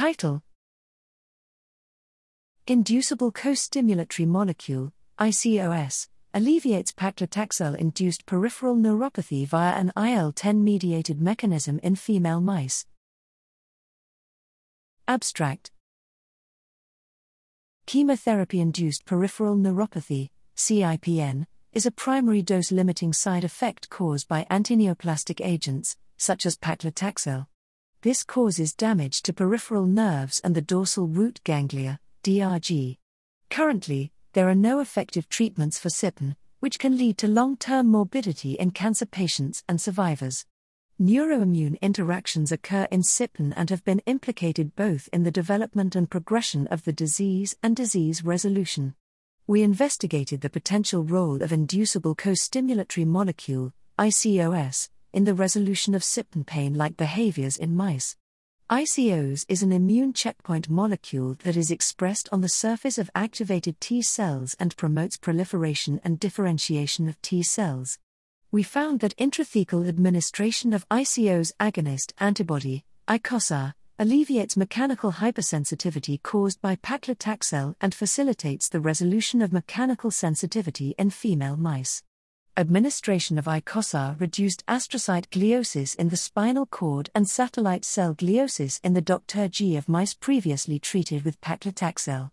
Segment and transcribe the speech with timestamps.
[0.00, 0.42] Title
[2.66, 11.78] Inducible co-stimulatory molecule, ICOS, alleviates paclitaxel induced peripheral neuropathy via an IL 10 mediated mechanism
[11.82, 12.86] in female mice.
[15.06, 15.70] Abstract
[17.84, 21.44] Chemotherapy induced peripheral neuropathy, CIPN,
[21.74, 27.48] is a primary dose limiting side effect caused by antineoplastic agents, such as paclitaxel.
[28.02, 32.96] This causes damage to peripheral nerves and the dorsal root ganglia, DRG.
[33.50, 38.52] Currently, there are no effective treatments for CIPN, which can lead to long term morbidity
[38.52, 40.46] in cancer patients and survivors.
[40.98, 46.66] Neuroimmune interactions occur in CIPN and have been implicated both in the development and progression
[46.68, 48.94] of the disease and disease resolution.
[49.46, 56.46] We investigated the potential role of inducible co-stimulatory molecule, ICOS, in the resolution of CIPN
[56.46, 58.16] pain like behaviors in mice.
[58.70, 64.00] ICOS is an immune checkpoint molecule that is expressed on the surface of activated T
[64.00, 67.98] cells and promotes proliferation and differentiation of T cells.
[68.52, 76.76] We found that intrathecal administration of ICOS agonist antibody, ICOSaa, alleviates mechanical hypersensitivity caused by
[76.76, 82.04] paclitaxel and facilitates the resolution of mechanical sensitivity in female mice
[82.60, 88.92] administration of ICOSaa reduced astrocyte gliosis in the spinal cord and satellite cell gliosis in
[88.92, 92.30] the DRG of mice previously treated with paclitaxel.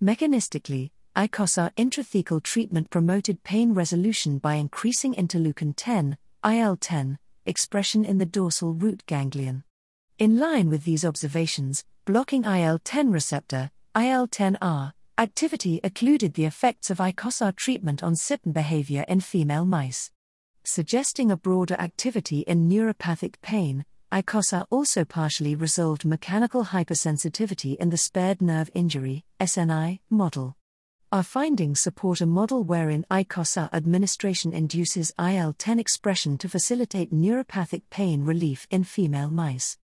[0.00, 8.18] Mechanistically, ICOSaa intrathecal treatment promoted pain resolution by increasing interleukin 10, IL 10, expression in
[8.18, 9.64] the dorsal root ganglion.
[10.18, 16.90] In line with these observations, blocking IL 10 receptor, IL 10R, Activity occluded the effects
[16.90, 20.10] of ICOSaa treatment on CIPN behavior in female mice.
[20.64, 27.96] Suggesting a broader activity in neuropathic pain, ICOSaa also partially resolved mechanical hypersensitivity in the
[27.96, 30.56] spared nerve injury SNI, model.
[31.12, 37.82] Our findings support a model wherein ICOSaa administration induces IL 10 expression to facilitate neuropathic
[37.88, 39.78] pain relief in female mice.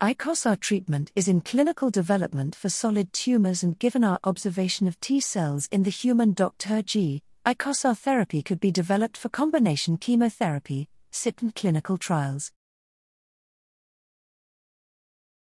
[0.00, 5.20] ICOSaa treatment is in clinical development for solid tumors and given our observation of T
[5.20, 11.96] cells in the human DRG, ICOSAR therapy could be developed for combination chemotherapy, CIPN clinical
[11.96, 12.50] trials.